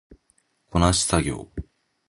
[0.71, 1.51] こなし作業